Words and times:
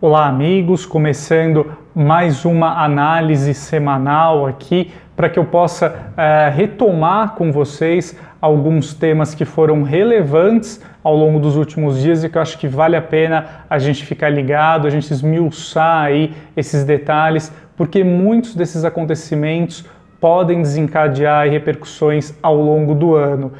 Olá, 0.00 0.26
amigos, 0.26 0.84
começando 0.84 1.72
mais 1.94 2.44
uma 2.44 2.82
análise 2.84 3.54
semanal 3.54 4.44
aqui 4.44 4.92
para 5.14 5.30
que 5.30 5.38
eu 5.38 5.44
possa 5.44 5.88
uh, 5.88 6.54
retomar 6.54 7.36
com 7.36 7.52
vocês 7.52 8.18
alguns 8.40 8.92
temas 8.92 9.36
que 9.36 9.44
foram 9.44 9.84
relevantes 9.84 10.82
ao 11.02 11.16
longo 11.16 11.38
dos 11.38 11.56
últimos 11.56 12.02
dias 12.02 12.24
e 12.24 12.28
que 12.28 12.36
eu 12.36 12.42
acho 12.42 12.58
que 12.58 12.66
vale 12.66 12.96
a 12.96 13.00
pena 13.00 13.64
a 13.70 13.78
gente 13.78 14.04
ficar 14.04 14.30
ligado, 14.30 14.88
a 14.88 14.90
gente 14.90 15.10
esmiuçar 15.10 16.06
aí 16.06 16.34
esses 16.56 16.82
detalhes, 16.84 17.52
porque 17.76 18.02
muitos 18.02 18.56
desses 18.56 18.84
acontecimentos 18.84 19.86
podem 20.20 20.60
desencadear 20.60 21.48
repercussões 21.48 22.34
ao 22.42 22.56
longo 22.56 22.96
do 22.96 23.14
ano. 23.14 23.52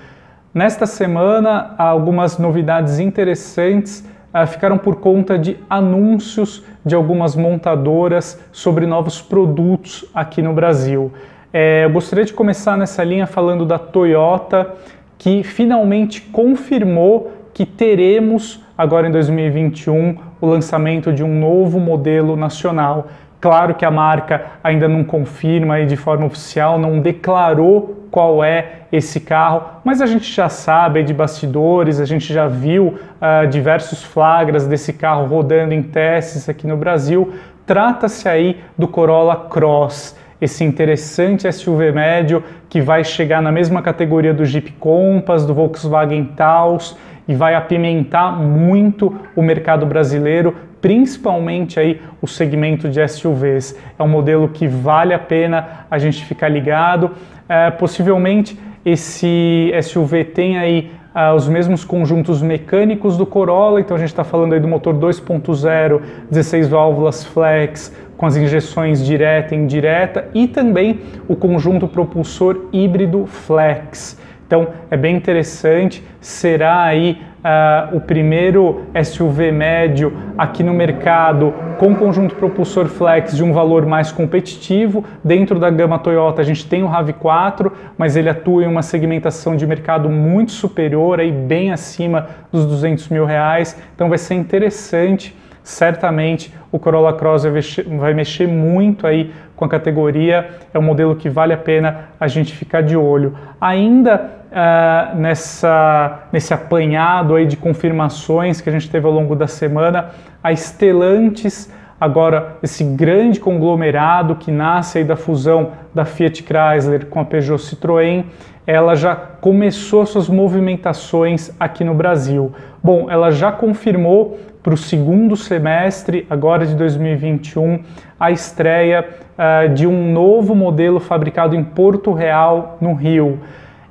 Nesta 0.53 0.85
semana, 0.85 1.75
há 1.79 1.85
algumas 1.85 2.39
novidades 2.39 2.99
interessantes 2.99 4.05
uh, 4.35 4.47
ficaram 4.47 4.77
por 4.77 4.97
conta 4.97 5.39
de 5.39 5.57
anúncios 5.71 6.65
de 6.85 6.95
algumas 6.95 7.37
montadoras 7.37 8.41
sobre 8.51 8.87
novos 8.87 9.23
produtos 9.23 10.05
aqui 10.13 10.43
no 10.43 10.53
Brasil. 10.53 11.13
É, 11.53 11.85
eu 11.85 11.91
gostaria 11.91 12.25
de 12.25 12.33
começar 12.33 12.77
nessa 12.77 13.05
linha 13.05 13.29
falando 13.29 13.65
da 13.65 13.79
Toyota, 13.79 14.75
que 15.17 15.45
finalmente 15.45 16.21
confirmou 16.21 17.33
que 17.55 17.65
teremos 17.65 18.61
agora 18.77 19.07
em 19.07 19.13
2021 19.13 20.17
o 20.41 20.47
lançamento 20.47 21.13
de 21.13 21.23
um 21.23 21.39
novo 21.39 21.79
modelo 21.79 22.37
nacional. 22.37 23.07
Claro 23.45 23.75
que 23.75 23.85
a 23.85 23.91
marca 23.91 24.47
ainda 24.65 24.89
não 24.89 25.05
confirma 25.05 25.79
e 25.79 25.85
de 25.85 25.97
forma 25.97 26.25
oficial, 26.25 26.79
não 26.79 26.99
declarou 26.99 28.07
qual 28.11 28.43
é 28.43 28.87
esse 28.91 29.21
carro, 29.21 29.65
mas 29.85 30.01
a 30.01 30.07
gente 30.07 30.33
já 30.33 30.49
sabe 30.49 31.03
de 31.03 31.13
bastidores, 31.13 32.01
a 32.01 32.07
gente 32.07 32.33
já 32.33 32.49
viu 32.49 32.95
uh, 33.21 33.47
diversos 33.47 34.03
flagras 34.03 34.67
desse 34.67 34.95
carro 34.95 35.27
rodando 35.27 35.75
em 35.75 35.83
testes 35.83 36.49
aqui 36.49 36.67
no 36.67 36.75
Brasil. 36.75 37.35
Trata-se 37.67 38.27
aí 38.31 38.63
do 38.79 38.89
Corolla 38.89 39.37
Cross, 39.37 40.17
esse 40.41 40.65
interessante 40.65 41.53
SUV 41.53 41.93
médio 41.93 42.43
que 42.71 42.81
vai 42.81 43.05
chegar 43.05 43.43
na 43.43 43.53
mesma 43.53 43.83
categoria 43.83 44.33
do 44.33 44.47
Jeep 44.47 44.73
Compass, 44.73 45.45
do 45.45 45.53
Volkswagen 45.53 46.25
Taos 46.35 46.97
e 47.29 47.35
vai 47.35 47.55
apimentar 47.55 48.39
muito 48.39 49.15
o 49.37 49.43
mercado 49.43 49.85
brasileiro, 49.85 50.57
principalmente 50.85 51.81
aí 51.81 51.99
o 52.21 52.27
segmento 52.27 52.91
de 52.91 53.09
SUVs. 53.09 53.75
É 53.99 54.03
um 54.03 54.09
modelo 54.09 54.51
que 54.51 54.69
vale 54.69 55.15
a 55.15 55.19
pena 55.19 55.87
a 55.91 55.99
gente 55.99 56.23
ficar 56.27 56.51
ligado. 56.51 57.13
É, 57.49 57.71
possivelmente 57.71 58.59
esse 58.85 59.73
SUV 59.83 60.25
tem 60.25 60.59
aí 60.59 60.93
uh, 61.15 61.35
os 61.35 61.49
mesmos 61.49 61.87
conjuntos 61.87 62.43
mecânicos 62.43 63.17
do 63.17 63.25
Corolla, 63.25 63.81
então 63.81 63.97
a 63.97 63.99
gente 63.99 64.11
está 64.11 64.25
falando 64.25 64.53
aí 64.53 64.61
do 64.61 64.69
motor 64.69 64.93
2.0, 64.93 66.03
16 66.31 66.69
válvulas 66.69 67.25
flex, 67.25 67.91
com 68.19 68.27
as 68.27 68.37
injeções 68.37 69.03
direta 69.03 69.55
e 69.55 69.59
indireta, 69.59 70.29
e 70.35 70.47
também 70.47 71.01
o 71.27 71.35
conjunto 71.35 71.89
propulsor 71.89 72.67
híbrido 72.75 73.25
flex. 73.25 74.21
Então 74.55 74.69
é 74.89 74.97
bem 74.97 75.17
interessante, 75.17 76.01
será 76.21 76.85
aí 76.85 77.21
uh, 77.41 77.97
o 77.97 78.01
primeiro 78.01 78.83
SUV 79.05 79.51
médio 79.51 80.17
aqui 80.39 80.63
no 80.63 80.73
mercado 80.73 81.53
com 81.77 81.93
conjunto 81.97 82.37
propulsor 82.37 82.87
flex 82.87 83.35
de 83.37 83.43
um 83.43 83.53
valor 83.53 83.85
mais 83.85 84.13
competitivo. 84.13 85.05
Dentro 85.25 85.59
da 85.59 85.71
gama 85.71 85.99
Toyota 85.99 86.41
a 86.41 86.45
gente 86.45 86.69
tem 86.69 86.85
o 86.85 86.89
RAV4, 86.89 87.73
mas 87.99 88.15
ele 88.15 88.29
atua 88.29 88.63
em 88.63 88.69
uma 88.69 88.83
segmentação 88.83 89.57
de 89.57 89.67
mercado 89.67 90.09
muito 90.09 90.53
superior, 90.53 91.19
aí 91.19 91.33
bem 91.33 91.73
acima 91.73 92.29
dos 92.53 92.65
200 92.65 93.09
mil 93.09 93.25
reais. 93.25 93.77
Então 93.93 94.09
vai 94.09 94.19
ser 94.19 94.35
interessante 94.35 95.35
certamente 95.65 96.53
o 96.71 96.79
Corolla 96.79 97.15
Cross 97.15 97.45
vai 97.45 97.53
mexer, 97.53 97.83
vai 97.85 98.15
mexer, 98.15 98.47
muito 98.47 99.07
aí 99.07 99.33
com 99.57 99.65
a 99.65 99.69
categoria, 99.69 100.51
é 100.73 100.79
um 100.79 100.83
modelo 100.83 101.17
que 101.17 101.31
vale 101.31 101.55
a 101.55 101.57
pena 101.57 102.11
a 102.21 102.29
gente 102.29 102.55
ficar 102.55 102.83
de 102.83 102.97
olho. 102.97 103.37
Ainda 103.61 104.44
uh, 104.55 105.17
nessa, 105.17 106.21
nesse 106.33 106.55
apanhado 106.55 107.35
aí 107.35 107.47
de 107.47 107.57
confirmações 107.57 108.61
que 108.61 108.69
a 108.69 108.73
gente 108.73 108.89
teve 108.89 109.07
ao 109.07 109.13
longo 109.13 109.35
da 109.35 109.49
semana, 109.49 110.11
a 110.43 110.55
Stellantis, 110.55 111.71
agora 112.01 112.57
esse 112.63 112.85
grande 112.85 113.41
conglomerado 113.41 114.37
que 114.37 114.53
nasce 114.53 114.99
aí 114.99 115.05
da 115.05 115.17
fusão 115.17 115.73
da 115.93 116.05
Fiat 116.05 116.45
Chrysler 116.45 117.07
com 117.07 117.21
a 117.21 117.25
Peugeot 117.25 117.59
Citroën, 117.59 118.25
ela 118.67 118.95
já 118.95 119.15
começou 119.15 120.07
suas 120.07 120.29
movimentações 120.29 121.51
aqui 121.61 121.85
no 121.85 121.93
Brasil. 121.93 122.53
Bom, 122.83 123.11
ela 123.11 123.31
já 123.31 123.53
confirmou 123.53 124.39
para 124.63 124.73
o 124.73 124.77
segundo 124.79 125.37
semestre, 125.37 126.27
agora 126.31 126.65
de 126.65 126.75
2021, 126.75 127.85
a 128.19 128.31
estreia 128.31 129.07
uh, 129.37 129.69
de 129.75 129.87
um 129.87 130.11
novo 130.11 130.55
modelo 130.55 130.99
fabricado 130.99 131.55
em 131.55 131.63
Porto 131.63 132.15
Real, 132.15 132.79
no 132.81 132.95
Rio. 132.95 133.41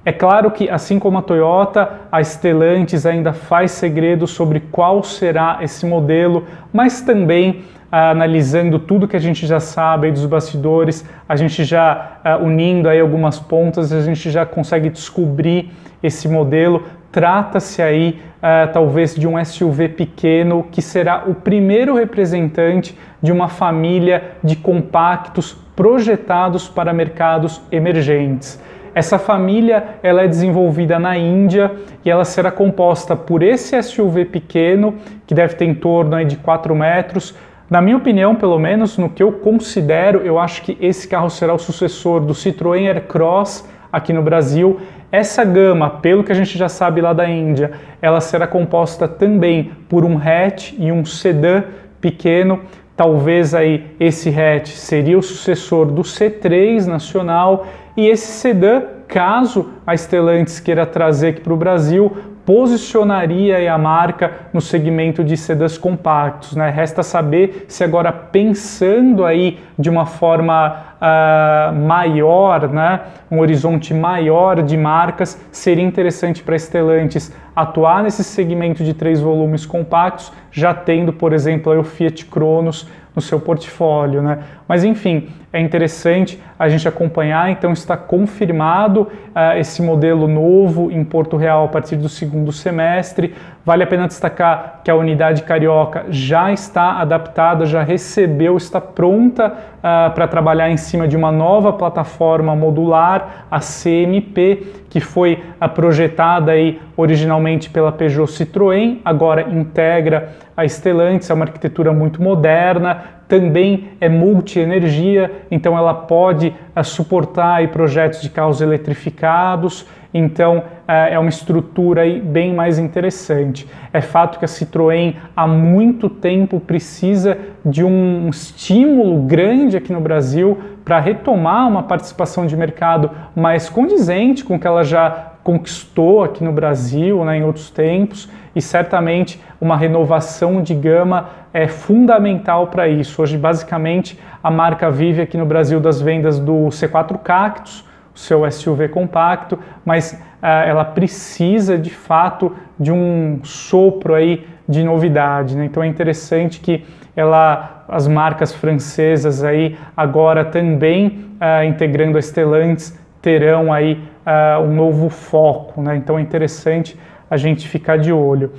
É 0.06 0.12
claro 0.12 0.52
que, 0.52 0.70
assim 0.70 1.00
como 1.00 1.18
a 1.18 1.22
Toyota, 1.22 2.02
a 2.12 2.22
Stellantis 2.22 3.06
ainda 3.06 3.32
faz 3.32 3.72
segredo 3.72 4.28
sobre 4.28 4.60
qual 4.60 5.02
será 5.02 5.60
esse 5.62 5.86
modelo, 5.86 6.46
mas 6.74 7.00
também 7.00 7.64
ah, 7.90 8.10
analisando 8.10 8.80
tudo 8.80 9.08
que 9.08 9.16
a 9.16 9.20
gente 9.20 9.48
já 9.48 9.62
sabe 9.62 10.12
dos 10.12 10.26
bastidores, 10.26 11.06
a 11.30 11.38
gente 11.38 11.64
já 11.64 12.18
ah, 12.22 12.38
unindo 12.38 12.90
aí 12.90 13.00
algumas 13.00 13.40
pontas, 13.40 13.94
a 13.94 14.02
gente 14.02 14.30
já 14.30 14.46
consegue 14.46 14.90
descobrir 14.90 15.72
esse 16.02 16.28
modelo. 16.28 16.84
Trata-se 17.10 17.82
aí 17.82 18.20
ah, 18.42 18.68
talvez 18.74 19.16
de 19.16 19.26
um 19.26 19.42
SUV 19.46 19.88
pequeno 19.88 20.66
que 20.70 20.82
será 20.82 21.24
o 21.28 21.34
primeiro 21.34 21.96
representante 21.96 22.98
de 23.22 23.32
uma 23.32 23.48
família 23.48 24.32
de 24.44 24.58
compactos 24.58 25.54
projetados 25.76 26.68
para 26.68 26.92
mercados 26.92 27.62
emergentes. 27.72 28.60
Essa 28.96 29.18
família 29.18 29.84
ela 30.04 30.22
é 30.22 30.28
desenvolvida 30.28 31.00
na 31.00 31.18
Índia 31.18 31.72
e 32.06 32.10
ela 32.10 32.24
será 32.24 32.52
composta 32.52 33.16
por 33.16 33.42
esse 33.42 33.82
SUV 33.82 34.26
pequeno, 34.26 34.96
que 35.26 35.34
deve 35.34 35.56
ter 35.56 35.66
em 35.66 35.74
torno 35.74 36.24
de 36.24 36.38
4 36.38 36.76
metros. 36.76 37.36
Na 37.70 37.82
minha 37.82 37.98
opinião, 37.98 38.36
pelo 38.36 38.60
menos, 38.60 38.98
no 38.98 39.10
que 39.10 39.24
eu 39.24 39.32
considero, 39.32 40.20
eu 40.20 40.38
acho 40.38 40.62
que 40.62 40.78
esse 40.80 41.08
carro 41.08 41.30
será 41.30 41.54
o 41.54 41.58
sucessor 41.58 42.20
do 42.20 42.34
Citroën 42.34 42.88
Aircross 42.88 43.68
aqui 43.92 44.14
no 44.14 44.22
Brasil. 44.22 44.80
Essa 45.12 45.44
gama, 45.44 45.90
pelo 45.90 46.24
que 46.24 46.32
a 46.32 46.36
gente 46.36 46.58
já 46.58 46.70
sabe 46.70 47.02
lá 47.02 47.14
da 47.14 47.28
Índia, 47.28 47.72
ela 48.02 48.22
será 48.22 48.46
composta 48.46 49.08
também 49.08 49.72
por 49.90 50.06
um 50.06 50.18
hatch 50.18 50.74
e 50.78 50.92
um 50.92 51.04
sedã 51.04 51.64
pequeno. 52.00 52.60
Talvez 52.96 53.56
aí 53.56 53.88
esse 54.00 54.30
hatch 54.30 54.70
seria 54.70 55.18
o 55.18 55.24
sucessor 55.24 55.88
do 55.88 56.04
C3 56.04 56.86
nacional 56.86 57.66
e 57.96 58.08
esse 58.08 58.28
sedã, 58.28 58.82
caso 59.08 59.70
a 59.86 59.96
Stellantis 59.96 60.60
queira 60.60 60.86
trazer 60.86 61.30
aqui 61.30 61.42
para 61.42 61.54
o 61.54 61.58
Brasil, 61.58 62.12
posicionaria 62.46 63.74
a 63.74 63.78
marca 63.78 64.32
no 64.52 64.60
segmento 64.60 65.24
de 65.24 65.38
sedãs 65.38 65.78
compactos. 65.78 66.56
Né? 66.56 66.70
Resta 66.70 67.04
saber 67.04 67.66
se 67.68 67.84
agora 67.84 68.12
pensando 68.12 69.24
aí 69.24 69.60
de 69.80 69.90
uma 69.90 70.06
forma 70.06 70.76
uh, 71.00 71.74
maior, 71.74 72.68
né? 72.68 73.02
um 73.32 73.40
horizonte 73.40 73.94
maior 73.94 74.62
de 74.62 74.76
marcas, 74.76 75.42
seria 75.52 75.86
interessante 75.86 76.44
para 76.44 76.58
Stellantis 76.58 77.34
atuar 77.56 78.04
nesse 78.04 78.24
segmento 78.24 78.84
de 78.84 78.94
três 78.94 79.22
volumes 79.22 79.66
compactos, 79.66 80.32
já 80.52 80.74
tendo, 80.74 81.14
por 81.14 81.34
exemplo, 81.34 81.80
o 81.80 81.84
Fiat 81.84 82.26
Cronos 82.26 82.88
no 83.16 83.22
seu 83.22 83.40
portfólio. 83.40 84.22
Né? 84.22 84.40
Mas 84.74 84.84
enfim, 84.84 85.28
é 85.54 85.60
interessante 85.62 86.42
a 86.58 86.68
gente 86.68 86.88
acompanhar, 86.88 87.52
então 87.52 87.72
está 87.72 87.96
confirmado 87.96 89.02
uh, 89.02 89.56
esse 89.60 89.84
modelo 89.84 90.28
novo 90.28 90.90
em 90.92 91.04
Porto 91.04 91.38
Real 91.38 91.66
a 91.66 91.68
partir 91.68 91.96
do 91.96 92.10
segundo 92.10 92.52
semestre. 92.52 93.36
Vale 93.64 93.84
a 93.84 93.88
pena 93.88 94.08
destacar 94.08 94.82
que 94.84 94.90
a 94.90 94.96
unidade 94.96 95.44
carioca 95.44 96.06
já 96.10 96.52
está 96.52 96.94
adaptada, 96.94 97.68
já 97.68 97.84
recebeu, 97.84 98.58
está 98.58 98.82
pronta 98.82 99.48
uh, 99.48 100.12
para 100.12 100.28
trabalhar 100.28 100.72
em 100.72 100.78
cima 100.78 101.08
de 101.08 101.16
uma 101.16 101.32
nova 101.32 101.72
plataforma 101.72 102.56
modular, 102.56 103.46
a 103.52 103.60
CMP, 103.60 104.86
que 104.90 105.00
foi 105.00 105.44
uh, 105.62 105.70
projetada 105.70 106.54
aí 106.54 106.82
originalmente 106.98 107.70
pela 107.70 107.92
Peugeot 107.92 108.26
Citroën, 108.26 109.02
agora 109.06 109.44
integra 109.44 110.30
a 110.58 110.68
Stellantis, 110.68 111.30
é 111.30 111.34
uma 111.34 111.46
arquitetura 111.46 111.94
muito 111.94 112.22
moderna, 112.22 113.04
também 113.34 113.90
é 114.00 114.08
multi-energia, 114.08 115.32
então 115.50 115.76
ela 115.76 115.92
pode 115.92 116.54
uh, 116.76 116.84
suportar 116.84 117.68
projetos 117.70 118.22
de 118.22 118.30
carros 118.30 118.62
eletrificados, 118.62 119.88
então 120.14 120.60
uh, 120.60 120.92
é 121.10 121.18
uma 121.18 121.30
estrutura 121.30 122.04
bem 122.24 122.54
mais 122.54 122.78
interessante. 122.78 123.68
É 123.92 124.02
fato 124.02 124.38
que 124.38 124.46
a 124.46 124.48
Citroën 124.48 125.16
há 125.36 125.48
muito 125.48 126.12
tempo 126.12 126.60
precisa 126.60 127.36
de 127.66 127.84
um 127.84 128.30
estímulo 128.30 129.24
grande 129.24 129.78
aqui 129.78 129.92
no 129.92 130.00
Brasil 130.00 130.56
para 130.86 131.00
retomar 131.00 131.68
uma 131.68 131.82
participação 131.82 132.46
de 132.46 132.56
mercado 132.56 133.10
mais 133.36 133.68
condizente 133.68 134.46
com 134.46 134.58
o 134.58 134.60
que 134.60 134.68
ela 134.68 134.84
já 134.84 135.33
conquistou 135.44 136.24
aqui 136.24 136.44
no 136.44 136.52
Brasil, 136.52 137.24
né, 137.26 137.38
em 137.38 137.44
outros 137.44 137.70
tempos, 137.70 138.30
e 138.56 138.62
certamente 138.62 139.42
uma 139.60 139.76
renovação 139.76 140.62
de 140.62 140.74
gama 140.74 141.30
é 141.54 141.68
fundamental 141.68 142.68
para 142.68 142.88
isso. 142.88 143.22
Hoje, 143.22 143.38
basicamente, 143.38 144.20
a 144.42 144.50
marca 144.50 144.90
vive 144.90 145.22
aqui 145.22 145.38
no 145.38 145.46
Brasil 145.46 145.80
das 145.80 146.02
vendas 146.02 146.40
do 146.40 146.68
C4 146.70 147.18
Cactus, 147.20 147.86
o 148.16 148.20
seu 148.20 148.50
SUV 148.50 148.90
compacto, 148.90 149.58
mas 149.84 150.14
uh, 150.14 150.46
ela 150.46 150.86
precisa 150.86 151.78
de 151.78 151.90
fato 151.90 152.56
de 152.80 152.92
um 152.92 153.40
sopro 153.44 154.14
aí 154.14 154.46
de 154.68 154.84
novidade. 154.84 155.58
Né? 155.58 155.66
Então 155.66 155.82
é 155.82 155.88
interessante 155.88 156.60
que 156.60 156.86
ela, 157.16 157.86
as 157.88 158.08
marcas 158.08 158.54
francesas 158.54 159.44
aí 159.44 159.78
agora 159.96 160.46
também 160.46 161.26
uh, 161.40 161.64
integrando 161.64 162.18
a 162.18 162.22
Stellantis 162.22 162.98
terão 163.24 163.74
aí 163.74 164.00
uh, 164.28 164.62
um 164.62 164.76
novo 164.76 165.10
foco. 165.10 165.82
Né? 165.82 165.96
Então 165.96 166.20
é 166.20 166.22
interessante 166.22 166.96
a 167.28 167.38
gente 167.38 167.68
ficar 167.68 167.98
de 167.98 168.14
olho. 168.14 168.52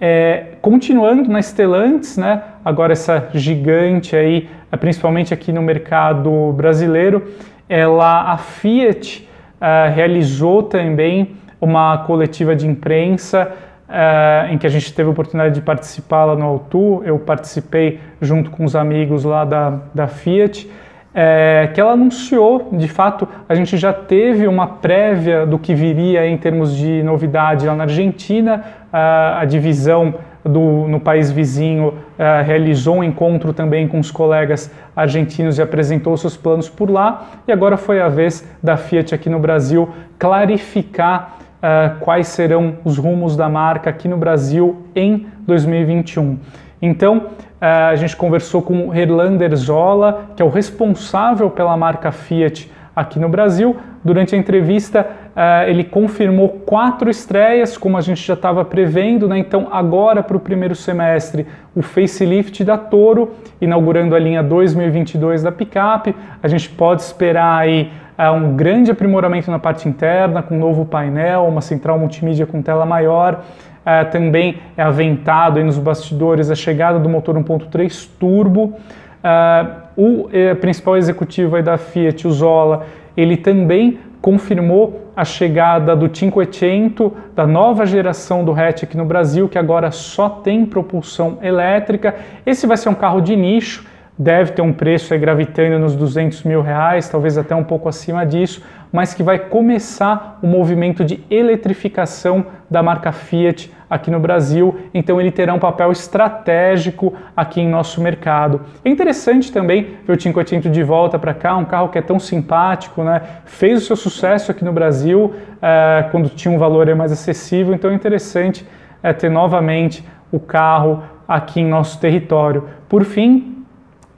É, 0.00 0.54
continuando 0.60 1.30
na 1.30 1.40
Stellantis, 1.40 2.16
né, 2.16 2.42
agora 2.64 2.92
essa 2.92 3.28
gigante 3.34 4.16
aí, 4.16 4.48
principalmente 4.80 5.32
aqui 5.32 5.52
no 5.52 5.62
mercado 5.62 6.52
brasileiro, 6.54 7.30
ela, 7.68 8.32
a 8.32 8.36
Fiat 8.36 9.28
uh, 9.60 9.94
realizou 9.94 10.64
também 10.64 11.36
uma 11.60 11.98
coletiva 11.98 12.56
de 12.56 12.66
imprensa 12.66 13.52
uh, 13.88 14.52
em 14.52 14.58
que 14.58 14.66
a 14.66 14.70
gente 14.70 14.92
teve 14.92 15.08
a 15.08 15.12
oportunidade 15.12 15.54
de 15.54 15.60
participar 15.60 16.24
lá 16.24 16.34
no 16.34 16.46
Auto. 16.46 17.02
Eu 17.04 17.18
participei 17.20 18.00
junto 18.20 18.50
com 18.50 18.64
os 18.64 18.74
amigos 18.74 19.22
lá 19.22 19.44
da, 19.44 19.78
da 19.94 20.08
Fiat. 20.08 20.68
É, 21.14 21.68
que 21.74 21.80
ela 21.80 21.92
anunciou, 21.92 22.70
de 22.72 22.88
fato, 22.88 23.28
a 23.46 23.54
gente 23.54 23.76
já 23.76 23.92
teve 23.92 24.48
uma 24.48 24.66
prévia 24.66 25.44
do 25.44 25.58
que 25.58 25.74
viria 25.74 26.26
em 26.26 26.38
termos 26.38 26.74
de 26.74 27.02
novidade 27.02 27.66
lá 27.66 27.74
na 27.74 27.84
Argentina, 27.84 28.64
a, 28.90 29.40
a 29.40 29.44
divisão 29.44 30.14
do, 30.44 30.88
no 30.88 30.98
país 30.98 31.30
vizinho 31.30 31.88
uh, 31.88 32.44
realizou 32.44 32.96
um 32.96 33.04
encontro 33.04 33.52
também 33.52 33.86
com 33.86 33.98
os 33.98 34.10
colegas 34.10 34.70
argentinos 34.94 35.58
e 35.58 35.62
apresentou 35.62 36.16
seus 36.16 36.36
planos 36.36 36.68
por 36.68 36.90
lá. 36.90 37.26
E 37.46 37.52
agora 37.52 37.76
foi 37.76 38.00
a 38.00 38.08
vez 38.08 38.46
da 38.62 38.76
Fiat 38.76 39.14
aqui 39.14 39.30
no 39.30 39.38
Brasil 39.38 39.88
clarificar 40.18 41.38
uh, 41.58 41.98
quais 42.00 42.28
serão 42.28 42.78
os 42.84 42.98
rumos 42.98 43.36
da 43.36 43.48
marca 43.48 43.90
aqui 43.90 44.08
no 44.08 44.16
Brasil 44.16 44.84
em 44.94 45.26
2021. 45.46 46.38
Então, 46.80 47.26
a 47.64 47.94
gente 47.94 48.16
conversou 48.16 48.60
com 48.60 48.88
o 48.88 48.94
Erlander 48.94 49.54
Zola, 49.54 50.30
que 50.34 50.42
é 50.42 50.44
o 50.44 50.48
responsável 50.48 51.48
pela 51.48 51.76
marca 51.76 52.10
Fiat 52.10 52.68
aqui 52.94 53.18
no 53.20 53.28
Brasil. 53.28 53.76
Durante 54.04 54.34
a 54.34 54.38
entrevista, 54.38 55.06
uh, 55.30 55.68
ele 55.68 55.84
confirmou 55.84 56.48
quatro 56.48 57.08
estreias, 57.08 57.78
como 57.78 57.96
a 57.96 58.00
gente 58.00 58.20
já 58.26 58.34
estava 58.34 58.64
prevendo, 58.64 59.28
né? 59.28 59.38
Então, 59.38 59.68
agora 59.70 60.24
para 60.24 60.36
o 60.36 60.40
primeiro 60.40 60.74
semestre, 60.74 61.46
o 61.74 61.82
facelift 61.82 62.64
da 62.64 62.76
Toro, 62.76 63.30
inaugurando 63.60 64.16
a 64.16 64.18
linha 64.18 64.42
2022 64.42 65.42
da 65.42 65.52
picape. 65.52 66.16
A 66.42 66.48
gente 66.48 66.68
pode 66.68 67.02
esperar 67.02 67.60
aí 67.60 67.92
uh, 68.18 68.32
um 68.32 68.56
grande 68.56 68.90
aprimoramento 68.90 69.50
na 69.52 69.58
parte 69.60 69.88
interna, 69.88 70.42
com 70.42 70.56
um 70.56 70.58
novo 70.58 70.84
painel, 70.84 71.46
uma 71.46 71.60
central 71.60 71.96
multimídia 71.98 72.44
com 72.44 72.60
tela 72.60 72.84
maior. 72.84 73.44
Uh, 73.82 74.10
também 74.10 74.58
é 74.76 74.82
aventado 74.82 75.62
nos 75.62 75.78
bastidores 75.78 76.50
a 76.50 76.54
chegada 76.54 76.98
do 76.98 77.08
motor 77.08 77.34
1.3 77.36 78.08
turbo. 78.18 78.74
Uh, 79.22 79.82
o 79.96 80.28
eh, 80.32 80.54
principal 80.54 80.96
executivo 80.96 81.62
da 81.62 81.76
Fiat, 81.76 82.26
o 82.26 82.32
Zola, 82.32 82.86
ele 83.16 83.36
também 83.36 83.98
confirmou 84.20 85.10
a 85.14 85.24
chegada 85.24 85.94
do 85.94 86.08
500, 86.08 87.12
da 87.34 87.46
nova 87.46 87.84
geração 87.84 88.44
do 88.44 88.52
hatch 88.52 88.84
aqui 88.84 88.96
no 88.96 89.04
Brasil, 89.04 89.48
que 89.48 89.58
agora 89.58 89.90
só 89.90 90.28
tem 90.28 90.64
propulsão 90.64 91.38
elétrica. 91.42 92.14
Esse 92.46 92.66
vai 92.66 92.76
ser 92.76 92.88
um 92.88 92.94
carro 92.94 93.20
de 93.20 93.36
nicho, 93.36 93.86
deve 94.18 94.52
ter 94.52 94.62
um 94.62 94.72
preço 94.72 95.14
aí 95.14 95.20
gravitando 95.20 95.78
nos 95.78 95.96
200 95.96 96.42
mil 96.44 96.60
reais, 96.60 97.08
talvez 97.08 97.38
até 97.38 97.54
um 97.54 97.64
pouco 97.64 97.88
acima 97.88 98.24
disso, 98.26 98.62
mas 98.92 99.14
que 99.14 99.22
vai 99.22 99.38
começar 99.38 100.38
o 100.42 100.46
movimento 100.46 101.04
de 101.04 101.24
eletrificação 101.30 102.44
da 102.70 102.82
marca 102.82 103.10
Fiat 103.10 103.72
aqui 103.88 104.10
no 104.10 104.18
Brasil, 104.18 104.74
então 104.94 105.20
ele 105.20 105.30
terá 105.30 105.52
um 105.52 105.58
papel 105.58 105.92
estratégico 105.92 107.12
aqui 107.36 107.60
em 107.60 107.68
nosso 107.68 108.00
mercado. 108.00 108.62
É 108.82 108.88
interessante 108.88 109.52
também 109.52 109.98
ver 110.06 110.14
o 110.14 110.16
500 110.16 110.70
de 110.70 110.82
volta 110.82 111.18
para 111.18 111.34
cá, 111.34 111.56
um 111.56 111.64
carro 111.64 111.90
que 111.90 111.98
é 111.98 112.02
tão 112.02 112.18
simpático, 112.18 113.02
né? 113.02 113.20
fez 113.44 113.82
o 113.82 113.86
seu 113.86 113.96
sucesso 113.96 114.50
aqui 114.50 114.64
no 114.64 114.72
Brasil 114.72 115.24
uh, 115.26 116.10
quando 116.10 116.30
tinha 116.30 116.54
um 116.54 116.58
valor 116.58 116.94
mais 116.94 117.12
acessível, 117.12 117.74
então 117.74 117.90
é 117.90 117.94
interessante 117.94 118.66
uh, 119.04 119.12
ter 119.12 119.30
novamente 119.30 120.02
o 120.30 120.40
carro 120.40 121.02
aqui 121.28 121.60
em 121.60 121.66
nosso 121.66 122.00
território. 122.00 122.68
Por 122.88 123.04
fim, 123.04 123.51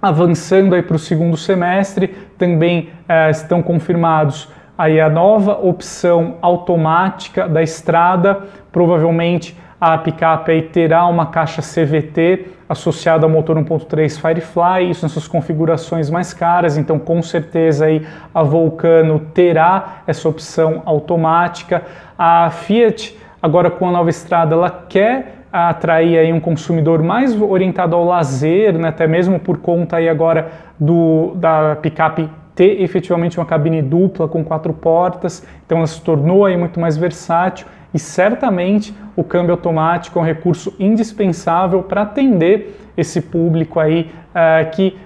avançando 0.05 0.75
aí 0.75 0.83
para 0.83 0.97
o 0.97 0.99
segundo 0.99 1.35
semestre, 1.35 2.09
também 2.37 2.91
uh, 3.09 3.31
estão 3.31 3.62
confirmados 3.62 4.51
aí 4.77 5.01
a 5.01 5.09
nova 5.09 5.53
opção 5.53 6.37
automática 6.43 7.49
da 7.49 7.62
estrada, 7.62 8.41
provavelmente 8.71 9.56
a 9.81 9.97
picape 9.97 10.53
aí 10.53 10.62
terá 10.62 11.06
uma 11.06 11.27
caixa 11.27 11.62
CVT 11.62 12.49
associada 12.69 13.25
ao 13.25 13.31
motor 13.31 13.56
1.3 13.56 14.21
Firefly, 14.21 14.91
isso 14.91 15.06
nessas 15.06 15.27
configurações 15.27 16.11
mais 16.11 16.35
caras, 16.35 16.77
então 16.77 16.99
com 16.99 17.23
certeza 17.23 17.87
aí 17.87 18.07
a 18.35 18.43
Vulcano 18.43 19.21
terá 19.33 20.03
essa 20.07 20.29
opção 20.29 20.83
automática. 20.85 21.83
A 22.19 22.50
Fiat 22.50 23.19
agora 23.41 23.71
com 23.71 23.89
a 23.89 23.93
nova 23.93 24.11
estrada 24.11 24.55
ela 24.55 24.71
quer 24.71 25.34
atrair 25.55 26.19
aí 26.19 26.33
um 26.33 26.41
consumidor 26.41 27.01
mais 27.01 27.41
orientado 27.41 27.95
ao 27.95 28.05
lazer, 28.05 28.77
né, 28.77 28.89
até 28.89 29.06
mesmo 29.06 29.39
por 29.39 29.59
conta 29.59 29.99
aí 29.99 30.09
agora 30.09 30.51
do, 30.79 31.33
da 31.37 31.77
picape 31.77 32.29
ter 32.56 32.83
efetivamente 32.83 33.39
uma 33.39 33.47
cabine 33.47 33.81
dupla 33.81 34.27
com 34.27 34.45
quatro 34.45 34.73
portas, 34.73 35.47
então 35.65 35.79
ela 35.79 35.87
se 35.87 36.01
tornou 36.01 36.45
aí 36.45 36.56
muito 36.56 36.81
mais 36.81 36.97
versátil 36.97 37.67
e 37.94 37.99
certamente 37.99 38.93
o 39.14 39.23
câmbio 39.23 39.52
automático 39.52 40.19
é 40.19 40.23
um 40.23 40.25
recurso 40.25 40.75
indispensável 40.81 41.85
para 41.85 42.02
atender 42.02 42.76
esse 42.96 43.20
público 43.20 43.79
aí 43.79 44.11
uh, 44.31 44.70
que 44.73 44.99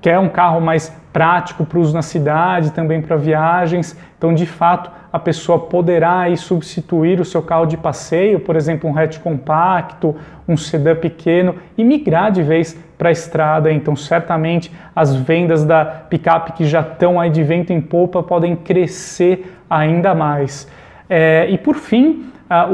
quer 0.00 0.18
um 0.18 0.28
carro 0.28 0.60
mais 0.60 0.96
prático 1.12 1.66
para 1.66 1.78
uso 1.78 1.92
na 1.92 2.02
cidade, 2.02 2.70
também 2.70 3.02
para 3.02 3.16
viagens. 3.16 3.98
Então, 4.16 4.32
de 4.32 4.46
fato, 4.46 4.90
a 5.12 5.18
pessoa 5.18 5.58
poderá 5.58 6.20
aí 6.20 6.36
substituir 6.36 7.20
o 7.20 7.24
seu 7.24 7.42
carro 7.42 7.66
de 7.66 7.76
passeio, 7.76 8.38
por 8.38 8.54
exemplo, 8.54 8.88
um 8.88 8.96
hatch 8.96 9.18
compacto, 9.18 10.14
um 10.46 10.56
sedã 10.56 10.94
pequeno 10.94 11.56
e 11.76 11.82
migrar 11.82 12.30
de 12.30 12.42
vez 12.42 12.78
para 12.96 13.08
a 13.08 13.12
estrada. 13.12 13.72
Então, 13.72 13.96
certamente 13.96 14.72
as 14.94 15.14
vendas 15.14 15.64
da 15.64 15.84
picape 15.84 16.52
que 16.52 16.64
já 16.64 16.80
estão 16.80 17.18
aí 17.18 17.30
de 17.30 17.42
vento 17.42 17.72
em 17.72 17.80
popa 17.80 18.22
podem 18.22 18.54
crescer 18.54 19.56
ainda 19.68 20.14
mais. 20.14 20.68
É, 21.10 21.48
e 21.50 21.58
por 21.58 21.74
fim, 21.74 22.30
a, 22.48 22.68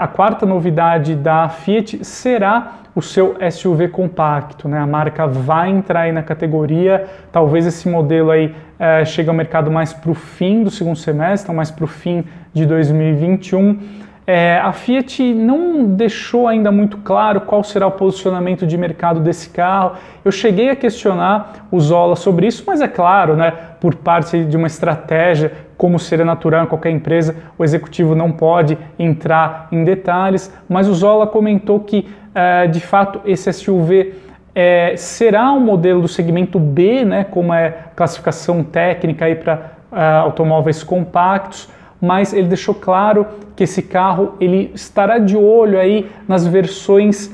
a, 0.00 0.06
quarta 0.06 0.46
novidade 0.46 1.16
da 1.16 1.48
Fiat 1.48 2.04
será 2.04 2.74
o 2.94 3.02
seu 3.02 3.36
SUV 3.50 3.88
compacto. 3.88 4.68
Né? 4.68 4.78
A 4.78 4.86
marca 4.86 5.26
vai 5.26 5.68
entrar 5.70 6.02
aí 6.02 6.12
na 6.12 6.22
categoria, 6.22 7.06
talvez 7.32 7.66
esse 7.66 7.88
modelo 7.88 8.30
aí 8.30 8.54
é, 8.78 9.04
chegue 9.04 9.28
ao 9.28 9.34
mercado 9.34 9.68
mais 9.68 9.92
para 9.92 10.12
o 10.12 10.14
fim 10.14 10.62
do 10.62 10.70
segundo 10.70 10.96
semestre, 10.96 11.52
mais 11.52 11.72
para 11.72 11.84
o 11.84 11.88
fim 11.88 12.24
de 12.54 12.64
2021. 12.64 13.78
É, 14.24 14.58
a 14.58 14.72
Fiat 14.72 15.34
não 15.34 15.84
deixou 15.84 16.46
ainda 16.46 16.70
muito 16.70 16.98
claro 16.98 17.40
qual 17.40 17.64
será 17.64 17.88
o 17.88 17.90
posicionamento 17.90 18.64
de 18.64 18.78
mercado 18.78 19.18
desse 19.18 19.50
carro. 19.50 19.96
Eu 20.24 20.30
cheguei 20.30 20.70
a 20.70 20.76
questionar 20.76 21.66
o 21.72 21.80
Zola 21.80 22.14
sobre 22.14 22.46
isso, 22.46 22.62
mas 22.64 22.80
é 22.80 22.86
claro, 22.86 23.34
né, 23.34 23.52
por 23.80 23.96
parte 23.96 24.44
de 24.44 24.56
uma 24.56 24.68
estratégia, 24.68 25.52
como 25.82 25.98
seria 25.98 26.24
natural 26.24 26.62
em 26.62 26.68
qualquer 26.68 26.90
empresa, 26.90 27.34
o 27.58 27.64
executivo 27.64 28.14
não 28.14 28.30
pode 28.30 28.78
entrar 28.96 29.66
em 29.72 29.82
detalhes. 29.82 30.48
Mas 30.68 30.86
o 30.86 30.94
Zola 30.94 31.26
comentou 31.26 31.80
que, 31.80 32.08
é, 32.32 32.68
de 32.68 32.78
fato, 32.78 33.20
esse 33.24 33.52
SUV 33.52 34.14
é, 34.54 34.94
será 34.96 35.50
um 35.50 35.58
modelo 35.58 36.00
do 36.00 36.06
segmento 36.06 36.56
B, 36.60 37.04
né, 37.04 37.24
como 37.24 37.52
é 37.52 37.74
classificação 37.96 38.62
técnica 38.62 39.24
para 39.34 39.72
é, 39.92 40.18
automóveis 40.18 40.84
compactos 40.84 41.68
mas 42.00 42.32
ele 42.32 42.48
deixou 42.48 42.74
claro 42.74 43.26
que 43.54 43.62
esse 43.62 43.80
carro 43.80 44.34
ele 44.40 44.72
estará 44.74 45.18
de 45.18 45.36
olho 45.36 45.78
aí 45.78 46.10
nas 46.26 46.44
versões 46.44 47.30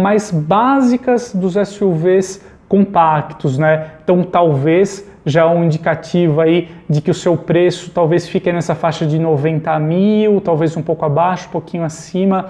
mais 0.00 0.30
básicas 0.30 1.34
dos 1.34 1.54
SUVs 1.54 2.40
compactos, 2.68 3.58
né? 3.58 3.86
Então 4.04 4.22
talvez 4.22 5.04
já 5.24 5.46
um 5.48 5.64
indicativo 5.64 6.40
aí 6.40 6.68
de 6.88 7.00
que 7.00 7.10
o 7.10 7.14
seu 7.14 7.36
preço 7.36 7.90
talvez 7.90 8.28
fique 8.28 8.52
nessa 8.52 8.74
faixa 8.74 9.06
de 9.06 9.18
90 9.18 9.78
mil, 9.78 10.40
talvez 10.40 10.76
um 10.76 10.82
pouco 10.82 11.04
abaixo, 11.04 11.48
um 11.48 11.52
pouquinho 11.52 11.84
acima. 11.84 12.46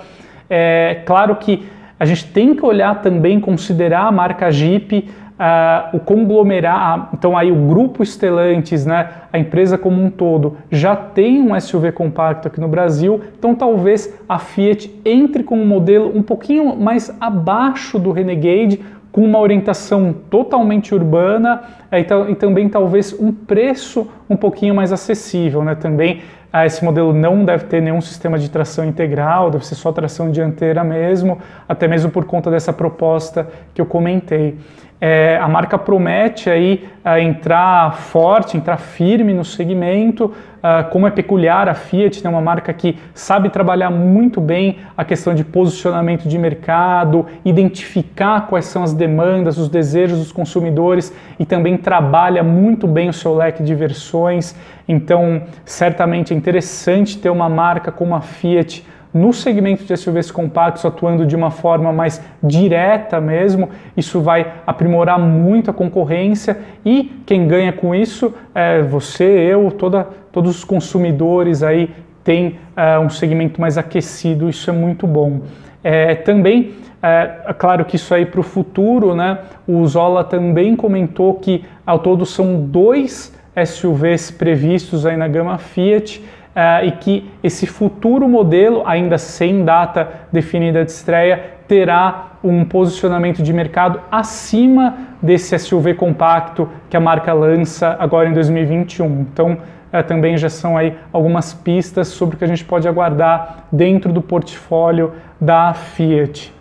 É 0.49 1.03
claro 1.07 1.37
que 1.37 1.67
a 1.99 2.05
gente 2.05 2.27
tem 2.27 2.55
que 2.55 2.65
olhar 2.65 3.01
também, 3.01 3.39
considerar 3.41 4.07
a 4.07 4.13
marca 4.13 4.51
Jeep 4.51 5.09
uh, 5.43 5.97
o 5.97 6.01
conglomerar, 6.01 7.11
então 7.13 7.37
aí 7.37 7.51
o 7.51 7.67
grupo 7.67 8.05
Stellantis, 8.05 8.87
né, 8.87 9.09
a 9.33 9.39
empresa 9.39 9.77
como 9.77 10.03
um 10.03 10.11
todo, 10.11 10.57
já 10.71 10.95
tem 10.95 11.43
um 11.43 11.59
SUV 11.59 11.93
compacto 11.93 12.49
aqui 12.49 12.61
no 12.61 12.69
Brasil, 12.69 13.21
então 13.37 13.55
talvez 13.55 14.17
a 14.29 14.39
Fiat 14.39 15.01
entre 15.05 15.43
com 15.43 15.59
um 15.59 15.67
modelo 15.67 16.17
um 16.17 16.23
pouquinho 16.23 16.77
mais 16.77 17.15
abaixo 17.21 17.99
do 17.99 18.13
Renegade, 18.13 18.81
com 19.13 19.23
uma 19.23 19.39
orientação 19.39 20.15
totalmente 20.31 20.95
urbana 20.95 21.63
é, 21.91 22.01
e, 22.01 22.35
também 22.35 22.69
talvez 22.69 23.13
um 23.21 23.31
preço 23.31 24.11
um 24.29 24.37
pouquinho 24.37 24.75
mais 24.75 24.91
acessível. 24.91 25.63
Né? 25.63 25.75
Também 25.75 26.23
ah, 26.53 26.67
esse 26.67 26.85
modelo 26.85 27.15
não 27.15 27.45
deve 27.45 27.65
ter 27.65 27.81
nenhum 27.81 28.01
sistema 28.01 28.39
de 28.39 28.51
tração 28.51 28.85
integral, 28.85 29.51
deve 29.51 29.67
ser 29.67 29.75
só 29.75 29.91
tração 29.91 30.31
dianteira 30.31 30.85
mesmo, 30.85 31.39
até 31.69 31.89
mesmo 31.89 32.11
por 32.11 32.27
conta 32.27 32.51
dessa 32.51 32.73
proposta 32.73 33.49
que 33.73 33.81
eu 33.81 33.87
comentei. 33.87 34.59
É, 35.05 35.37
a 35.39 35.49
marca 35.49 35.77
promete 35.77 36.49
aí 36.49 36.89
uh, 37.05 37.19
entrar 37.19 37.93
forte, 37.93 38.57
entrar 38.57 38.77
firme 38.77 39.35
no 39.35 39.45
segmento, 39.45 40.27
uh, 40.27 40.89
como 40.91 41.09
é 41.09 41.11
peculiar 41.11 41.69
a 41.69 41.75
Fiat, 41.75 42.21
é 42.21 42.23
né, 42.23 42.31
uma 42.31 42.41
marca 42.41 42.73
que 42.73 42.97
sabe 43.13 43.51
trabalhar 43.51 43.91
muito 43.91 44.41
bem 44.41 44.79
a 44.97 45.05
questão 45.05 45.35
de 45.35 45.43
posicionamento 45.43 46.29
de 46.29 46.39
mercado, 46.39 47.27
identificar 47.45 48.47
quais 48.47 48.67
são 48.67 48.85
as 48.85 48.95
demandas, 48.95 49.59
os 49.59 49.69
desejos 49.69 50.21
dos 50.21 50.31
consumidores 50.31 51.13
e 51.37 51.45
também 51.45 51.77
trabalha 51.77 52.45
muito 52.45 52.87
bem 52.87 53.09
o 53.09 53.13
seu 53.13 53.35
leque 53.35 53.61
de 53.65 53.75
versões. 53.75 54.55
Então, 54.87 55.43
certamente 55.65 56.33
interessante 56.43 57.19
ter 57.19 57.31
uma 57.31 57.49
marca 57.49 57.93
como 57.93 58.17
a 58.17 58.21
Fiat 58.21 58.85
no 59.15 59.33
segmento 59.33 59.85
de 59.85 59.97
SUVs 59.97 60.31
compactos 60.31 60.85
atuando 60.85 61.25
de 61.25 61.37
uma 61.37 61.51
forma 61.51 61.93
mais 61.93 62.21
direta 62.43 63.21
mesmo, 63.21 63.69
isso 63.97 64.21
vai 64.21 64.55
aprimorar 64.67 65.21
muito 65.21 65.71
a 65.71 65.75
concorrência 65.75 66.59
e 66.85 67.23
quem 67.25 67.47
ganha 67.47 67.73
com 67.73 67.95
isso 67.95 68.35
é 68.55 68.83
você, 68.83 69.25
eu, 69.25 69.71
toda, 69.71 70.09
todos 70.33 70.57
os 70.57 70.65
consumidores 70.65 71.63
aí 71.63 71.91
tem 72.25 72.59
é, 72.77 72.99
um 72.99 73.11
segmento 73.11 73.61
mais 73.61 73.79
aquecido, 73.79 74.49
isso 74.49 74.69
é 74.69 74.73
muito 74.73 75.07
bom. 75.07 75.43
É, 75.85 76.15
também, 76.15 76.73
é, 77.03 77.43
é 77.47 77.53
claro 77.53 77.85
que 77.85 77.97
isso 77.97 78.15
aí 78.15 78.25
para 78.25 78.41
o 78.41 78.45
futuro, 78.45 79.15
né? 79.15 79.39
O 79.67 79.85
Zola 79.87 80.25
também 80.25 80.75
comentou 80.75 81.35
que 81.35 81.65
ao 81.85 81.99
todo 81.99 82.25
são 82.25 82.63
dois 82.63 83.37
SUVs 83.57 84.31
previstos 84.31 85.05
aí 85.05 85.17
na 85.17 85.29
gama 85.29 85.59
Fiat 85.59 86.19
uh, 86.21 86.85
e 86.85 86.93
que 86.93 87.31
esse 87.43 87.67
futuro 87.67 88.29
modelo, 88.29 88.83
ainda 88.87 89.19
sem 89.19 89.65
data 89.65 90.09
definida 90.31 90.85
de 90.85 90.91
estreia, 90.91 91.53
terá 91.69 92.33
um 92.43 92.65
posicionamento 92.65 93.43
de 93.43 93.53
mercado 93.53 94.01
acima 94.11 94.97
desse 95.21 95.57
SUV 95.59 95.95
compacto 95.95 96.69
que 96.91 96.97
a 96.97 97.01
marca 97.01 97.33
lança 97.33 97.97
agora 97.99 98.29
em 98.29 98.33
2021. 98.33 99.21
Então, 99.21 99.53
uh, 99.53 100.03
também 100.07 100.37
já 100.37 100.49
são 100.49 100.77
aí 100.77 100.97
algumas 101.13 101.53
pistas 101.53 102.09
sobre 102.09 102.37
o 102.37 102.39
que 102.39 102.45
a 102.45 102.49
gente 102.49 102.65
pode 102.65 102.89
aguardar 102.89 103.67
dentro 103.71 104.13
do 104.13 104.23
portfólio 104.23 105.13
da 105.41 105.75
Fiat. 105.75 106.53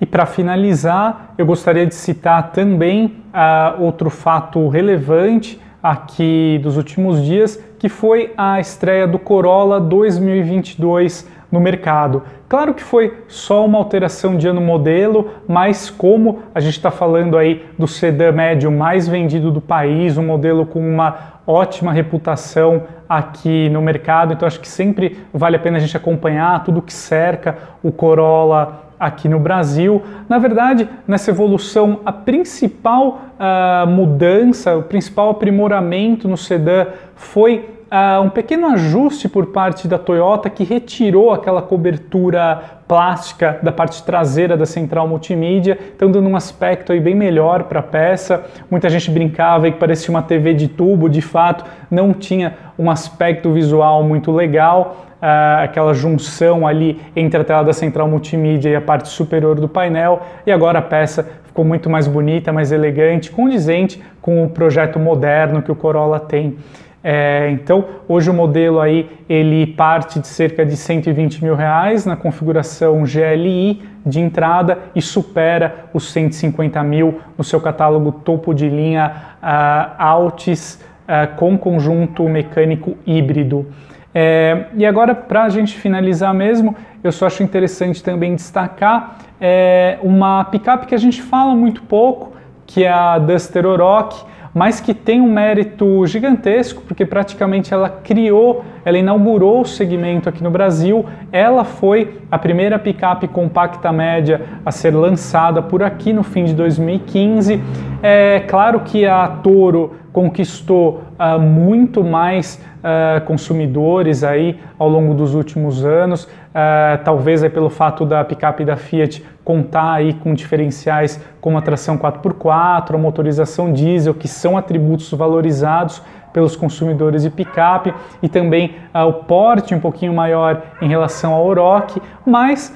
E 0.00 0.06
para 0.06 0.26
finalizar, 0.26 1.32
eu 1.38 1.46
gostaria 1.46 1.86
de 1.86 1.94
citar 1.94 2.50
também 2.50 3.22
uh, 3.32 3.82
outro 3.82 4.10
fato 4.10 4.68
relevante 4.68 5.60
aqui 5.84 6.58
dos 6.62 6.78
últimos 6.78 7.22
dias, 7.22 7.62
que 7.78 7.90
foi 7.90 8.32
a 8.38 8.58
estreia 8.58 9.06
do 9.06 9.18
Corolla 9.18 9.78
2022 9.78 11.28
no 11.52 11.60
mercado. 11.60 12.22
Claro 12.48 12.72
que 12.72 12.82
foi 12.82 13.18
só 13.28 13.66
uma 13.66 13.76
alteração 13.76 14.38
de 14.38 14.48
ano 14.48 14.62
modelo, 14.62 15.28
mas 15.46 15.90
como 15.90 16.38
a 16.54 16.60
gente 16.60 16.78
está 16.78 16.90
falando 16.90 17.36
aí 17.36 17.66
do 17.78 17.86
sedã 17.86 18.32
médio 18.32 18.72
mais 18.72 19.06
vendido 19.06 19.50
do 19.50 19.60
país, 19.60 20.16
um 20.16 20.24
modelo 20.24 20.64
com 20.64 20.80
uma 20.80 21.34
ótima 21.46 21.92
reputação 21.92 22.84
aqui 23.06 23.68
no 23.68 23.82
mercado, 23.82 24.32
então 24.32 24.48
acho 24.48 24.60
que 24.60 24.68
sempre 24.68 25.18
vale 25.34 25.56
a 25.56 25.58
pena 25.58 25.76
a 25.76 25.80
gente 25.80 25.94
acompanhar 25.94 26.64
tudo 26.64 26.80
que 26.80 26.94
cerca 26.94 27.58
o 27.82 27.92
Corolla 27.92 28.83
aqui 28.98 29.28
no 29.28 29.38
Brasil. 29.38 30.02
Na 30.28 30.38
verdade, 30.38 30.88
nessa 31.06 31.30
evolução, 31.30 32.00
a 32.04 32.12
principal 32.12 33.20
uh, 33.38 33.86
mudança, 33.86 34.76
o 34.76 34.82
principal 34.82 35.30
aprimoramento 35.30 36.28
no 36.28 36.36
sedã 36.36 36.86
foi 37.14 37.73
uh, 37.94 38.20
um 38.20 38.28
pequeno 38.28 38.66
ajuste 38.66 39.28
por 39.28 39.46
parte 39.46 39.86
da 39.86 39.98
Toyota 39.98 40.50
que 40.50 40.64
retirou 40.64 41.32
aquela 41.32 41.62
cobertura 41.62 42.60
plástica 42.88 43.58
da 43.62 43.70
parte 43.70 44.02
traseira 44.02 44.56
da 44.56 44.66
central 44.66 45.06
multimídia, 45.06 45.78
então 45.94 46.10
dando 46.10 46.28
um 46.28 46.36
aspecto 46.36 46.92
aí 46.92 47.00
bem 47.00 47.14
melhor 47.14 47.64
para 47.64 47.80
a 47.80 47.82
peça. 47.82 48.44
Muita 48.70 48.90
gente 48.90 49.10
brincava 49.10 49.70
que 49.70 49.78
parecia 49.78 50.10
uma 50.10 50.22
TV 50.22 50.52
de 50.52 50.68
tubo, 50.68 51.08
de 51.08 51.22
fato 51.22 51.64
não 51.90 52.12
tinha 52.12 52.54
um 52.78 52.90
aspecto 52.90 53.52
visual 53.52 54.02
muito 54.02 54.32
legal. 54.32 55.06
Uh, 55.22 55.62
aquela 55.62 55.94
junção 55.94 56.66
ali 56.66 57.00
entre 57.16 57.40
a 57.40 57.44
tela 57.44 57.62
da 57.62 57.72
central 57.72 58.06
multimídia 58.06 58.68
e 58.68 58.76
a 58.76 58.80
parte 58.80 59.08
superior 59.08 59.58
do 59.58 59.66
painel, 59.66 60.20
e 60.46 60.52
agora 60.52 60.80
a 60.80 60.82
peça 60.82 61.26
ficou 61.44 61.64
muito 61.64 61.88
mais 61.88 62.06
bonita, 62.06 62.52
mais 62.52 62.72
elegante, 62.72 63.30
condizente 63.30 64.02
com 64.20 64.44
o 64.44 64.50
projeto 64.50 64.98
moderno 64.98 65.62
que 65.62 65.72
o 65.72 65.74
Corolla 65.74 66.20
tem. 66.20 66.58
É, 67.06 67.50
então, 67.50 67.84
hoje 68.08 68.30
o 68.30 68.32
modelo 68.32 68.80
aí 68.80 69.10
ele 69.28 69.66
parte 69.66 70.18
de 70.18 70.26
cerca 70.26 70.64
de 70.64 70.74
120 70.74 71.44
mil 71.44 71.54
reais 71.54 72.06
na 72.06 72.16
configuração 72.16 73.02
GLI 73.02 73.82
de 74.06 74.20
entrada 74.20 74.78
e 74.94 75.02
supera 75.02 75.90
os 75.92 76.10
150 76.10 76.82
mil 76.82 77.20
no 77.36 77.44
seu 77.44 77.60
catálogo 77.60 78.10
topo 78.10 78.54
de 78.54 78.70
linha 78.70 79.12
uh, 79.42 80.02
Altis 80.02 80.82
uh, 81.02 81.36
com 81.36 81.58
conjunto 81.58 82.26
mecânico 82.26 82.96
híbrido. 83.06 83.66
É, 84.14 84.66
e 84.74 84.86
agora, 84.86 85.14
para 85.14 85.42
a 85.42 85.48
gente 85.50 85.76
finalizar 85.76 86.32
mesmo, 86.32 86.74
eu 87.02 87.12
só 87.12 87.26
acho 87.26 87.42
interessante 87.42 88.02
também 88.02 88.34
destacar 88.34 89.18
é, 89.38 89.98
uma 90.02 90.42
picape 90.44 90.86
que 90.86 90.94
a 90.94 90.98
gente 90.98 91.20
fala 91.20 91.54
muito 91.54 91.82
pouco, 91.82 92.32
que 92.64 92.84
é 92.84 92.88
a 92.88 93.18
Duster 93.18 93.66
Oroch 93.66 94.24
mas 94.54 94.80
que 94.80 94.94
tem 94.94 95.20
um 95.20 95.30
mérito 95.30 96.06
gigantesco, 96.06 96.82
porque 96.82 97.04
praticamente 97.04 97.74
ela 97.74 97.88
criou, 97.88 98.64
ela 98.84 98.96
inaugurou 98.96 99.62
o 99.62 99.66
segmento 99.66 100.28
aqui 100.28 100.44
no 100.44 100.50
Brasil. 100.50 101.04
Ela 101.32 101.64
foi 101.64 102.20
a 102.30 102.38
primeira 102.38 102.78
picape 102.78 103.26
compacta 103.26 103.92
média 103.92 104.40
a 104.64 104.70
ser 104.70 104.94
lançada 104.94 105.60
por 105.60 105.82
aqui 105.82 106.12
no 106.12 106.22
fim 106.22 106.44
de 106.44 106.54
2015. 106.54 107.60
É 108.00 108.40
claro 108.46 108.80
que 108.80 109.04
a 109.04 109.26
Toro 109.26 109.96
conquistou 110.12 111.02
uh, 111.18 111.40
muito 111.40 112.04
mais 112.04 112.62
uh, 112.78 113.20
consumidores 113.24 114.22
aí 114.22 114.60
ao 114.78 114.88
longo 114.88 115.12
dos 115.12 115.34
últimos 115.34 115.84
anos, 115.84 116.28
uh, 116.54 117.02
talvez 117.04 117.42
é 117.42 117.48
pelo 117.48 117.68
fato 117.68 118.06
da 118.06 118.24
picape 118.24 118.64
da 118.64 118.76
Fiat 118.76 119.24
contar 119.44 119.94
aí 119.94 120.14
com 120.14 120.32
diferenciais 120.32 121.20
como 121.40 121.58
a 121.58 121.62
tração 121.62 121.98
4x4, 121.98 122.94
a 122.94 122.98
motorização 122.98 123.72
diesel, 123.72 124.14
que 124.14 124.28
são 124.28 124.56
atributos 124.56 125.10
valorizados 125.12 126.00
pelos 126.32 126.56
consumidores 126.56 127.22
de 127.22 127.30
picape 127.30 127.92
e 128.22 128.28
também 128.28 128.74
o 128.92 129.12
porte 129.12 129.74
um 129.74 129.78
pouquinho 129.78 130.12
maior 130.12 130.62
em 130.80 130.88
relação 130.88 131.32
ao 131.32 131.46
Oroch, 131.46 132.00
mas 132.26 132.74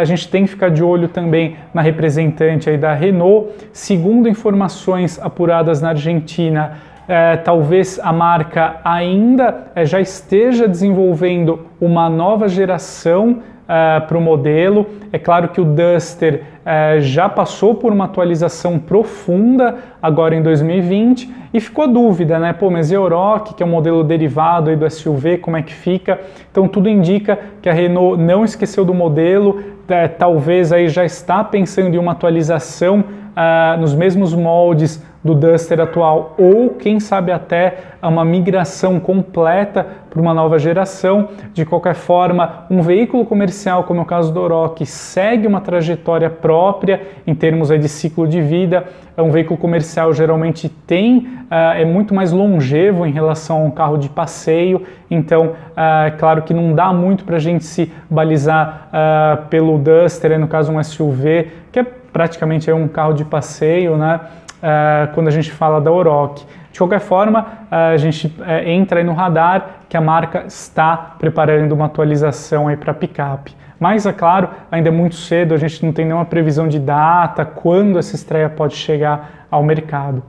a 0.00 0.04
gente 0.04 0.28
tem 0.28 0.44
que 0.44 0.50
ficar 0.50 0.70
de 0.70 0.82
olho 0.82 1.08
também 1.08 1.56
na 1.74 1.82
representante 1.82 2.70
aí 2.70 2.78
da 2.78 2.94
Renault. 2.94 3.50
Segundo 3.72 4.28
informações 4.28 5.18
apuradas 5.18 5.82
na 5.82 5.90
Argentina, 5.90 6.78
é, 7.06 7.36
talvez 7.36 8.00
a 8.02 8.12
marca 8.12 8.76
ainda 8.84 9.68
é, 9.74 9.84
já 9.84 10.00
esteja 10.00 10.66
desenvolvendo 10.66 11.66
uma 11.80 12.08
nova 12.08 12.48
geração 12.48 13.42
é, 13.68 14.00
para 14.00 14.16
o 14.16 14.20
modelo. 14.20 14.86
É 15.12 15.18
claro 15.18 15.48
que 15.48 15.60
o 15.60 15.64
Duster 15.64 16.42
é, 16.64 16.98
já 17.00 17.28
passou 17.28 17.74
por 17.74 17.92
uma 17.92 18.06
atualização 18.06 18.78
profunda 18.78 19.76
agora 20.02 20.34
em 20.34 20.42
2020 20.42 21.30
e 21.52 21.60
ficou 21.60 21.84
a 21.84 21.86
dúvida, 21.86 22.38
né? 22.38 22.52
Pô, 22.52 22.70
mas 22.70 22.90
Euroc, 22.90 23.54
que 23.54 23.62
é 23.62 23.66
um 23.66 23.70
modelo 23.70 24.02
derivado 24.02 24.70
aí 24.70 24.76
do 24.76 24.88
SUV, 24.90 25.38
como 25.38 25.56
é 25.56 25.62
que 25.62 25.72
fica? 25.72 26.20
Então 26.50 26.66
tudo 26.66 26.88
indica 26.88 27.38
que 27.62 27.68
a 27.68 27.72
Renault 27.72 28.20
não 28.20 28.44
esqueceu 28.44 28.84
do 28.84 28.94
modelo, 28.94 29.62
é, 29.88 30.08
talvez 30.08 30.72
aí 30.72 30.88
já 30.88 31.04
está 31.04 31.44
pensando 31.44 31.94
em 31.94 31.98
uma 31.98 32.12
atualização 32.12 33.00
uh, 33.00 33.80
nos 33.80 33.94
mesmos 33.94 34.34
moldes 34.34 35.02
do 35.24 35.34
Duster 35.34 35.80
atual, 35.80 36.34
ou 36.38 36.70
quem 36.70 37.00
sabe 37.00 37.32
até 37.32 37.78
uma 38.02 38.24
migração 38.24 39.00
completa 39.00 39.86
para 40.10 40.20
uma 40.20 40.34
nova 40.34 40.58
geração. 40.58 41.30
De 41.54 41.64
qualquer 41.64 41.94
forma, 41.94 42.66
um 42.70 42.82
veículo 42.82 43.24
comercial, 43.24 43.84
como 43.84 44.00
é 44.00 44.02
o 44.02 44.06
caso 44.06 44.32
do 44.32 44.40
Oroch, 44.40 44.84
segue 44.84 45.46
uma 45.46 45.62
trajetória 45.62 46.28
própria 46.28 47.00
em 47.26 47.34
termos 47.34 47.68
de 47.68 47.88
ciclo 47.88 48.28
de 48.28 48.42
vida. 48.42 48.84
É 49.16 49.22
um 49.22 49.30
veículo 49.30 49.58
comercial 49.58 50.12
geralmente 50.12 50.68
tem, 50.68 51.18
uh, 51.50 51.74
é 51.74 51.84
muito 51.84 52.14
mais 52.14 52.30
longevo 52.30 53.06
em 53.06 53.12
relação 53.12 53.62
a 53.62 53.64
um 53.64 53.70
carro 53.70 53.96
de 53.96 54.08
passeio, 54.08 54.82
então, 55.10 55.52
uh, 55.70 56.16
claro 56.18 56.42
que 56.42 56.52
não 56.52 56.74
dá 56.74 56.92
muito 56.92 57.24
para 57.24 57.36
a 57.36 57.40
gente 57.40 57.64
se 57.64 57.90
balizar 58.10 58.88
uh, 58.88 59.46
pelo 59.48 59.78
Duster, 59.78 60.38
no 60.38 60.48
caso 60.48 60.72
um 60.72 60.82
SUV, 60.82 61.48
que 61.70 61.78
é 61.78 61.84
praticamente 61.84 62.68
é 62.70 62.74
um 62.74 62.88
carro 62.88 63.12
de 63.12 63.24
passeio, 63.24 63.96
né? 63.96 64.20
Uh, 64.64 65.12
quando 65.14 65.28
a 65.28 65.30
gente 65.30 65.52
fala 65.52 65.80
da 65.80 65.92
Oroch. 65.92 66.46
De 66.72 66.78
qualquer 66.78 66.98
forma, 66.98 67.46
a 67.70 67.96
gente 67.96 68.34
entra 68.66 68.98
aí 68.98 69.04
no 69.04 69.12
radar 69.12 69.66
que 69.88 69.96
a 69.96 70.00
marca 70.00 70.42
está 70.44 70.96
preparando 71.16 71.70
uma 71.70 71.84
atualização 71.84 72.66
aí 72.66 72.76
para 72.76 72.92
picape. 72.92 73.54
Mas, 73.78 74.06
é 74.06 74.12
claro, 74.12 74.48
ainda 74.72 74.88
é 74.88 74.90
muito 74.90 75.14
cedo, 75.14 75.54
a 75.54 75.56
gente 75.56 75.84
não 75.86 75.92
tem 75.92 76.04
nenhuma 76.04 76.24
previsão 76.24 76.66
de 76.66 76.80
data, 76.80 77.44
quando 77.44 77.96
essa 77.96 78.16
estreia 78.16 78.48
pode 78.48 78.74
chegar 78.74 79.46
ao 79.48 79.62
mercado. 79.62 80.20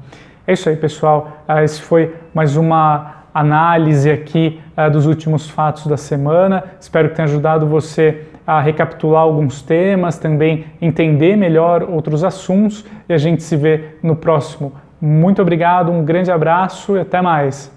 É 0.45 0.53
isso 0.53 0.69
aí, 0.69 0.75
pessoal. 0.75 1.31
Esse 1.63 1.81
foi 1.81 2.13
mais 2.31 2.55
uma 2.55 3.23
análise 3.33 4.11
aqui 4.11 4.61
dos 4.91 5.07
últimos 5.07 5.49
fatos 5.49 5.87
da 5.87 5.97
semana. 5.97 6.63
Espero 6.79 7.09
que 7.09 7.15
tenha 7.15 7.27
ajudado 7.27 7.65
você 7.65 8.27
a 8.45 8.61
recapitular 8.61 9.21
alguns 9.21 9.61
temas, 9.61 10.17
também 10.17 10.65
entender 10.81 11.35
melhor 11.35 11.83
outros 11.83 12.23
assuntos 12.23 12.85
e 13.09 13.13
a 13.13 13.17
gente 13.17 13.43
se 13.43 13.55
vê 13.55 13.95
no 14.01 14.15
próximo. 14.15 14.73
Muito 15.01 15.41
obrigado, 15.41 15.91
um 15.91 16.05
grande 16.05 16.31
abraço 16.31 16.95
e 16.95 16.99
até 16.99 17.21
mais. 17.21 17.74